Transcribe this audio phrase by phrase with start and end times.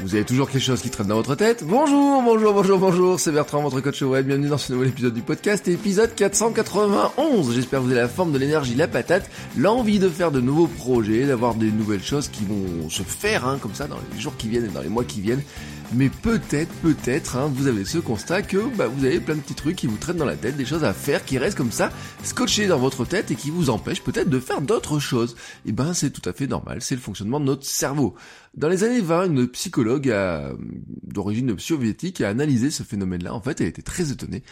[0.00, 3.32] Vous avez toujours quelque chose qui traîne dans votre tête Bonjour, bonjour, bonjour, bonjour, c'est
[3.32, 4.26] Bertrand, votre coach web.
[4.26, 7.52] Bienvenue dans ce nouvel épisode du podcast, épisode 491.
[7.52, 10.68] J'espère que vous avez la forme de l'énergie, la patate, l'envie de faire de nouveaux
[10.68, 14.36] projets, d'avoir des nouvelles choses qui vont se faire, hein, comme ça, dans les jours
[14.36, 15.42] qui viennent et dans les mois qui viennent
[15.92, 19.54] mais peut-être, peut-être, hein, vous avez ce constat que bah, vous avez plein de petits
[19.54, 21.90] trucs qui vous traînent dans la tête, des choses à faire qui restent comme ça,
[22.24, 25.32] scotchés dans votre tête et qui vous empêchent peut-être de faire d'autres choses.
[25.64, 28.14] Et eh ben c'est tout à fait normal, c'est le fonctionnement de notre cerveau.
[28.54, 29.87] Dans les années 20, une psychologue
[31.02, 33.34] d'origine soviétique a analysé ce phénomène-là.
[33.34, 34.42] En fait, elle était très étonnée.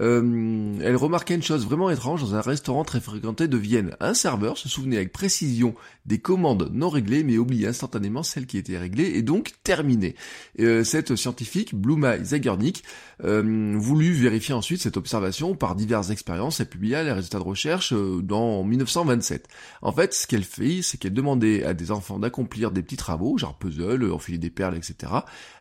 [0.00, 3.96] Euh, elle remarquait une chose vraiment étrange dans un restaurant très fréquenté de Vienne.
[4.00, 5.74] Un serveur se souvenait avec précision
[6.06, 10.14] des commandes non réglées, mais oubliait instantanément celles qui étaient réglées et donc terminées.
[10.60, 12.84] Euh, cette scientifique, Bluma Zagernik,
[13.24, 16.60] euh, voulut vérifier ensuite cette observation par diverses expériences.
[16.60, 19.48] Elle publia les résultats de recherche euh, dans 1927.
[19.82, 23.38] En fait, ce qu'elle fait, c'est qu'elle demandait à des enfants d'accomplir des petits travaux,
[23.38, 24.85] genre puzzle, enfiler des perles, etc.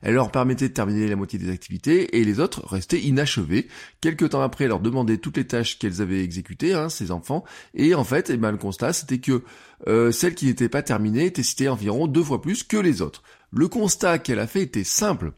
[0.01, 3.67] Elle leur permettait de terminer la moitié des activités et les autres restaient inachevés.
[4.01, 7.43] Quelques temps après, elle leur demandait toutes les tâches qu'elles avaient exécutées, hein, ces enfants,
[7.73, 9.43] et en fait, eh ben, le constat, c'était que
[9.87, 13.23] euh, celles qui n'étaient pas terminées étaient citées environ deux fois plus que les autres.
[13.51, 15.31] Le constat qu'elle a fait était simple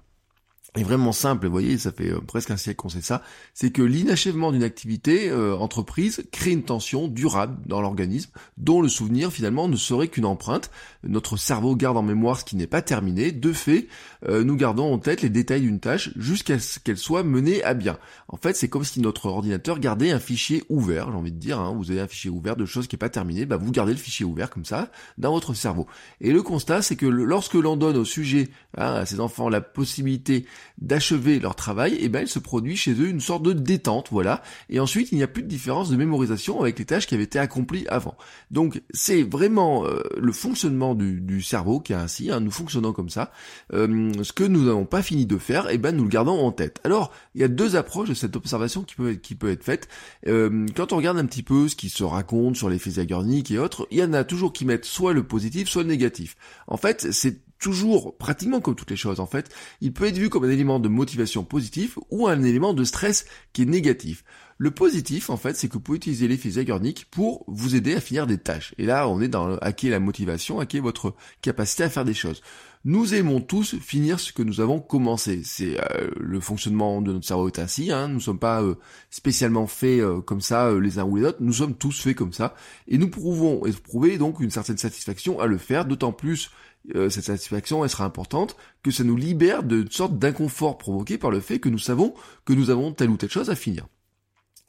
[0.78, 3.72] est vraiment simple, vous voyez, ça fait euh, presque un siècle qu'on sait ça, c'est
[3.72, 9.31] que l'inachèvement d'une activité euh, entreprise crée une tension durable dans l'organisme, dont le souvenir
[9.31, 10.72] finalement ne serait qu'une empreinte.
[11.03, 13.31] Notre cerveau garde en mémoire ce qui n'est pas terminé.
[13.31, 13.88] De fait,
[14.28, 17.73] euh, nous gardons en tête les détails d'une tâche jusqu'à ce qu'elle soit menée à
[17.73, 17.98] bien.
[18.27, 21.59] En fait, c'est comme si notre ordinateur gardait un fichier ouvert, j'ai envie de dire,
[21.59, 23.94] hein, vous avez un fichier ouvert de choses qui n'est pas terminé, bah vous gardez
[23.94, 25.88] le fichier ouvert comme ça dans votre cerveau.
[26.21, 29.61] Et le constat, c'est que lorsque l'on donne au sujet, hein, à ces enfants, la
[29.61, 30.45] possibilité
[30.78, 34.10] d'achever leur travail, et eh ben il se produit chez eux une sorte de détente,
[34.11, 34.42] voilà.
[34.70, 37.23] Et ensuite, il n'y a plus de différence de mémorisation avec les tâches qui avaient
[37.23, 38.16] été accomplies avant.
[38.52, 43.10] Donc c'est vraiment euh, le fonctionnement du, cerveau qui est ainsi, hein, nous fonctionnons comme
[43.10, 43.32] ça.
[43.73, 46.39] Euh, ce que nous n'avons pas fini de faire, et eh ben nous le gardons
[46.39, 46.80] en tête.
[46.83, 49.64] Alors il y a deux approches de cette observation qui peut être, qui peut être
[49.64, 49.88] faite.
[50.27, 53.60] Euh, quand on regarde un petit peu ce qui se raconte sur l'effet Zeigarnik et
[53.60, 56.36] autres, il y en a toujours qui mettent soit le positif, soit le négatif.
[56.67, 60.30] En fait, c'est toujours, pratiquement comme toutes les choses en fait, il peut être vu
[60.30, 64.23] comme un élément de motivation positif ou un élément de stress qui est négatif.
[64.60, 68.02] Le positif, en fait, c'est que vous pouvez utiliser l'effet Zeigarnik pour vous aider à
[68.02, 68.73] finir des tâches.
[68.80, 72.16] Et là, on est dans qui est la motivation, est votre capacité à faire des
[72.16, 72.42] choses.
[72.84, 75.42] Nous aimons tous finir ce que nous avons commencé.
[75.44, 77.92] C'est euh, le fonctionnement de notre cerveau est ainsi.
[77.92, 78.08] Hein.
[78.08, 78.76] Nous ne sommes pas euh,
[79.10, 81.39] spécialement faits euh, comme ça les uns ou les autres.
[81.42, 82.56] Nous sommes tous faits comme ça,
[82.88, 85.86] et nous prouvons éprouver donc une certaine satisfaction à le faire.
[85.86, 86.50] D'autant plus
[86.95, 91.32] euh, cette satisfaction, elle sera importante, que ça nous libère de sorte d'inconfort provoqué par
[91.32, 92.14] le fait que nous savons
[92.45, 93.88] que nous avons telle ou telle chose à finir.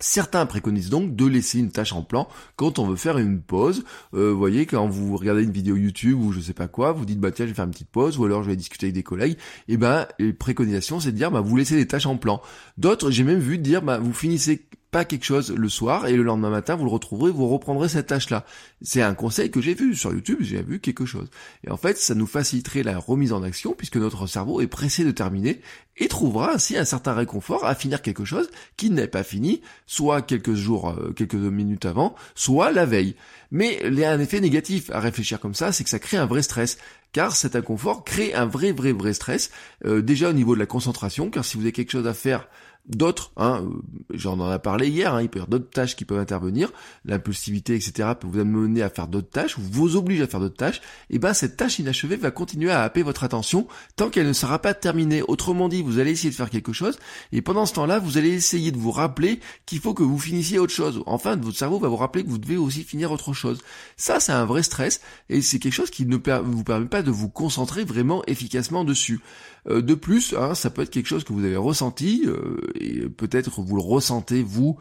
[0.01, 3.85] Certains préconisent donc de laisser une tâche en plan quand on veut faire une pause.
[4.15, 7.05] Euh, vous voyez, quand vous regardez une vidéo YouTube ou je sais pas quoi, vous
[7.05, 8.95] dites bah tiens je vais faire une petite pause ou alors je vais discuter avec
[8.95, 9.33] des collègues.
[9.67, 12.41] Et eh ben les préconisations c'est de dire bah vous laissez des tâches en plan.
[12.77, 16.23] D'autres j'ai même vu dire bah vous finissez pas quelque chose le soir et le
[16.23, 18.45] lendemain matin vous le retrouverez, vous reprendrez cette tâche-là.
[18.81, 21.29] C'est un conseil que j'ai vu sur YouTube, j'ai vu quelque chose.
[21.67, 25.05] Et en fait, ça nous faciliterait la remise en action puisque notre cerveau est pressé
[25.05, 25.61] de terminer
[25.99, 30.23] et trouvera ainsi un certain réconfort à finir quelque chose qui n'est pas fini, soit
[30.23, 33.17] quelques jours, euh, quelques minutes avant, soit la veille.
[33.51, 36.17] Mais il y a un effet négatif à réfléchir comme ça, c'est que ça crée
[36.17, 36.79] un vrai stress
[37.13, 39.51] car cet inconfort crée un vrai vrai vrai stress
[39.87, 42.49] euh, déjà au niveau de la concentration car si vous avez quelque chose à faire
[42.89, 45.97] d'autres, hein, euh, j'en en ai parlé hier, hein, il peut y avoir d'autres tâches
[45.97, 46.73] qui peuvent intervenir,
[47.05, 48.11] l'impulsivité, etc.
[48.19, 51.19] peut vous amener à faire d'autres tâches, ou vous oblige à faire d'autres tâches, et
[51.19, 54.75] ben cette tâche inachevée va continuer à happer votre attention tant qu'elle ne sera pas
[54.75, 55.23] terminée.
[55.23, 56.99] Autrement dit, vous allez essayer de faire quelque chose,
[57.33, 60.59] et pendant ce temps-là, vous allez essayer de vous rappeler qu'il faut que vous finissiez
[60.59, 61.03] autre chose.
[61.07, 63.61] Enfin, votre cerveau va vous rappeler que vous devez aussi finir autre chose.
[63.97, 67.11] Ça, c'est un vrai stress, et c'est quelque chose qui ne vous permet pas de
[67.11, 69.21] vous concentrer vraiment efficacement dessus.
[69.69, 73.09] Euh, de plus, hein, ça peut être quelque chose que vous avez ressenti, euh, et
[73.09, 74.77] peut-être vous le ressentez vous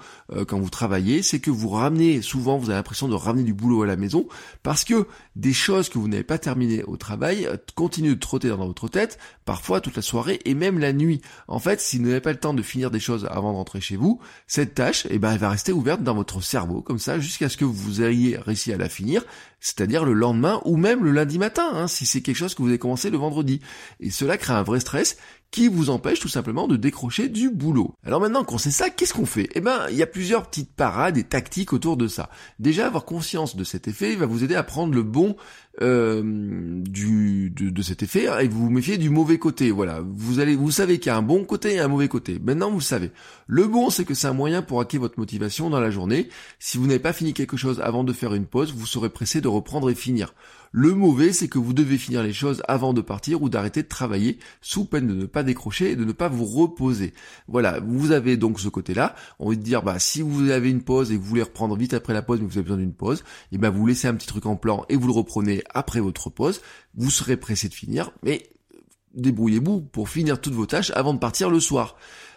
[0.47, 3.83] quand vous travaillez, c'est que vous ramenez souvent, vous avez l'impression de ramener du boulot
[3.83, 4.27] à la maison
[4.63, 8.67] parce que des choses que vous n'avez pas terminées au travail continuent de trotter dans
[8.67, 11.21] votre tête, parfois toute la soirée et même la nuit.
[11.47, 13.81] En fait, si vous n'avez pas le temps de finir des choses avant de rentrer
[13.81, 17.19] chez vous, cette tâche, eh ben, elle va rester ouverte dans votre cerveau comme ça
[17.19, 19.23] jusqu'à ce que vous ayez réussi à la finir,
[19.59, 22.69] c'est-à-dire le lendemain ou même le lundi matin, hein, si c'est quelque chose que vous
[22.69, 23.59] avez commencé le vendredi.
[24.00, 25.17] Et cela crée un vrai stress
[25.51, 27.95] qui vous empêche tout simplement de décrocher du boulot.
[28.03, 29.49] Alors maintenant qu'on sait ça, qu'est-ce qu'on fait?
[29.55, 32.29] Eh ben, il y a plusieurs petites parades et tactiques autour de ça.
[32.59, 35.35] Déjà, avoir conscience de cet effet va vous aider à prendre le bon
[35.81, 39.71] euh, du de, cet effet et vous vous méfiez du mauvais côté.
[39.71, 42.39] Voilà, vous allez, vous savez qu'il y a un bon côté et un mauvais côté.
[42.43, 43.11] Maintenant, vous le savez.
[43.45, 46.29] Le bon, c'est que c'est un moyen pour hacker votre motivation dans la journée.
[46.59, 49.39] Si vous n'avez pas fini quelque chose avant de faire une pause, vous serez pressé
[49.39, 50.33] de reprendre et finir.
[50.79, 53.88] Le mauvais, c'est que vous devez finir les choses avant de partir ou d'arrêter de
[53.88, 57.15] travailler sous peine de ne pas décrocher et de ne pas vous reposer.
[57.47, 59.15] Voilà, vous avez donc ce côté-là.
[59.39, 61.95] On va dire, bah, si vous avez une pause et que vous voulez reprendre vite
[61.95, 63.21] après la pause, mais vous avez besoin d'une pause,
[63.51, 66.00] et eh ben, vous laissez un petit truc en plan et vous le reprenez après
[66.00, 66.62] votre pause.
[66.94, 68.47] Vous serez pressé de finir, mais
[69.15, 71.95] débrouillez-vous pour finir toutes vos tâches avant de partir le soir.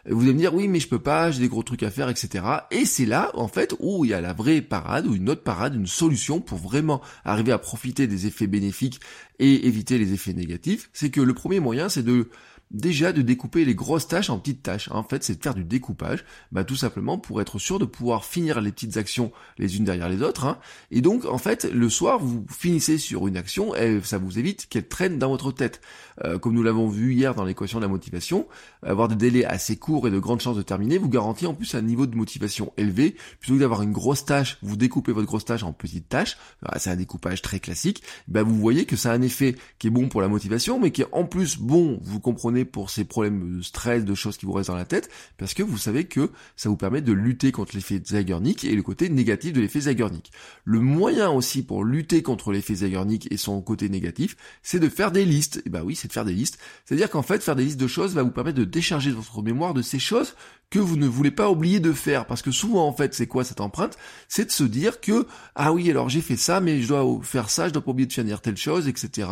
[0.09, 2.09] Vous allez me dire oui mais je peux pas, j'ai des gros trucs à faire,
[2.09, 2.45] etc.
[2.71, 5.43] Et c'est là en fait où il y a la vraie parade ou une autre
[5.43, 9.01] parade, une solution pour vraiment arriver à profiter des effets bénéfiques
[9.39, 10.91] et éviter les effets négatifs.
[10.93, 12.29] C'est que le premier moyen c'est de
[12.71, 14.89] déjà de découper les grosses tâches en petites tâches.
[14.91, 18.25] En fait, c'est de faire du découpage, bah, tout simplement pour être sûr de pouvoir
[18.25, 20.47] finir les petites actions les unes derrière les autres.
[20.47, 20.59] Hein.
[20.91, 24.69] Et donc, en fait, le soir, vous finissez sur une action et ça vous évite
[24.69, 25.81] qu'elle traîne dans votre tête.
[26.25, 28.47] Euh, comme nous l'avons vu hier dans l'équation de la motivation,
[28.83, 31.75] avoir des délais assez courts et de grandes chances de terminer vous garantit en plus
[31.75, 33.17] un niveau de motivation élevé.
[33.41, 36.37] Plutôt que d'avoir une grosse tâche, vous découpez votre grosse tâche en petites tâches.
[36.79, 38.03] C'est un découpage très classique.
[38.29, 40.91] Bah, vous voyez que ça a un effet qui est bon pour la motivation, mais
[40.91, 44.47] qui est en plus bon, vous comprenez pour ces problèmes de stress, de choses qui
[44.47, 47.53] vous restent dans la tête, parce que vous savez que ça vous permet de lutter
[47.53, 50.31] contre l'effet Zeigarnik et le côté négatif de l'effet Zeigarnik.
[50.65, 55.13] Le moyen aussi pour lutter contre l'effet Zeigarnik et son côté négatif, c'est de faire
[55.13, 55.63] des listes.
[55.67, 56.59] Et bah oui, c'est de faire des listes.
[56.85, 59.75] C'est-à-dire qu'en fait, faire des listes de choses va vous permettre de décharger votre mémoire
[59.75, 60.35] de ces choses
[60.71, 62.27] que vous ne voulez pas oublier de faire.
[62.27, 63.99] Parce que souvent, en fait, c'est quoi cette empreinte?
[64.29, 67.51] C'est de se dire que, ah oui, alors j'ai fait ça, mais je dois faire
[67.51, 69.29] ça, je dois pas oublier de finir telle chose, etc.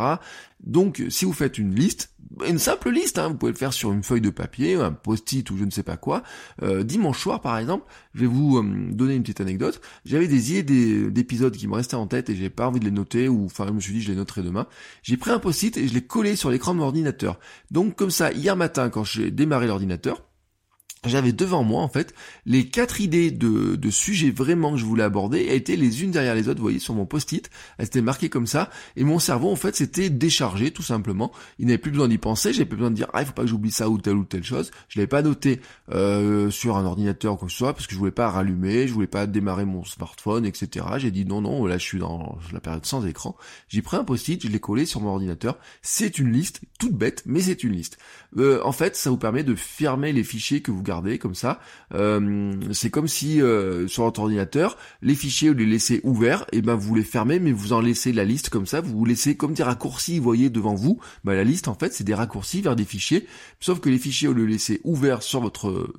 [0.60, 2.10] Donc, si vous faites une liste,
[2.44, 5.48] une simple liste, hein, vous pouvez le faire sur une feuille de papier, un post-it
[5.50, 6.24] ou je ne sais pas quoi.
[6.62, 9.80] Euh, dimanche soir, par exemple, je vais vous euh, donner une petite anecdote.
[10.04, 12.90] J'avais des idées d'épisodes qui me restaient en tête et j'ai pas envie de les
[12.90, 14.66] noter, ou enfin, je me suis dit, je les noterai demain.
[15.04, 17.38] J'ai pris un post-it et je l'ai collé sur l'écran de mon ordinateur.
[17.70, 20.24] Donc, comme ça, hier matin, quand j'ai démarré l'ordinateur,
[21.06, 22.14] j'avais devant moi en fait
[22.46, 26.10] les quatre idées de, de, sujets vraiment que je voulais aborder elles étaient les unes
[26.10, 29.18] derrière les autres, vous voyez sur mon post-it, elles étaient marquées comme ça, et mon
[29.18, 32.76] cerveau en fait s'était déchargé tout simplement, il n'avait plus besoin d'y penser, j'avais plus
[32.76, 34.70] besoin de dire ah il faut pas que j'oublie ça ou telle ou telle chose,
[34.88, 35.60] je l'avais pas noté
[35.92, 38.92] euh, sur un ordinateur quoi que ce soit, parce que je voulais pas rallumer, je
[38.92, 40.86] voulais pas démarrer mon smartphone, etc.
[40.98, 43.36] J'ai dit non non, là je suis dans la période sans écran,
[43.68, 47.22] j'ai pris un post-it, je l'ai collé sur mon ordinateur, c'est une liste, toute bête,
[47.26, 47.98] mais c'est une liste.
[48.36, 50.82] Euh, en fait ça vous permet de fermer les fichiers que vous
[51.20, 51.60] comme ça.
[51.94, 56.62] Euh, c'est comme si euh, sur votre ordinateur, les fichiers vous les laissez ouverts, et
[56.62, 59.54] ben vous les fermez, mais vous en laissez la liste comme ça, vous laissez comme
[59.54, 60.98] des raccourcis, voyez devant vous.
[61.24, 63.26] Ben, la liste en fait c'est des raccourcis vers des fichiers,
[63.60, 65.92] sauf que les fichiers vous les laissez ouverts sur votre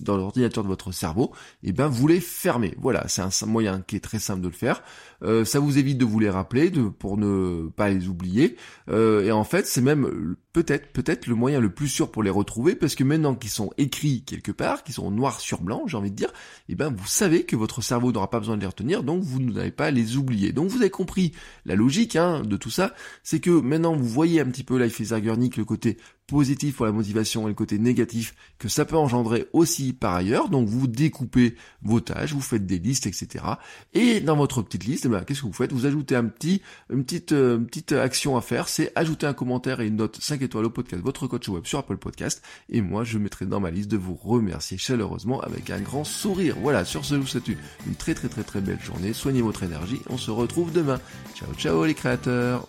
[0.00, 1.32] dans l'ordinateur de votre cerveau,
[1.62, 2.74] et ben vous les fermez.
[2.80, 4.82] Voilà, c'est un moyen qui est très simple de le faire.
[5.22, 8.56] Euh, ça vous évite de vous les rappeler, de, pour ne pas les oublier.
[8.90, 12.74] et en fait, c'est même peut-être peut-être le moyen le plus sûr pour les retrouver,
[12.74, 16.10] parce que maintenant qu'ils sont écrits quelque part qui sont noirs sur blanc, j'ai envie
[16.10, 16.32] de dire,
[16.68, 19.40] eh ben vous savez que votre cerveau n'aura pas besoin de les retenir, donc vous
[19.40, 20.52] n'allez pas les oublier.
[20.52, 21.32] Donc vous avez compris
[21.64, 25.04] la logique hein, de tout ça, c'est que maintenant vous voyez un petit peu l'effet
[25.04, 29.46] Zeigarnik, le côté positif pour la motivation et le côté négatif que ça peut engendrer
[29.52, 30.48] aussi par ailleurs.
[30.48, 33.44] Donc vous découpez vos tâches, vous faites des listes, etc.
[33.92, 35.72] Et dans votre petite liste, eh ben, qu'est-ce que vous faites?
[35.72, 39.80] Vous ajoutez un petit, une petite, euh, petite action à faire, c'est ajouter un commentaire
[39.80, 42.42] et une note 5 étoiles au podcast, votre coach web sur Apple Podcast.
[42.68, 46.56] Et moi, je mettrai dans ma liste de remercier chaleureusement avec un grand sourire.
[46.60, 49.12] Voilà, sur ce, je vous souhaite une, une très très très très belle journée.
[49.12, 50.00] Soignez votre énergie.
[50.08, 51.00] On se retrouve demain.
[51.34, 52.66] Ciao ciao les créateurs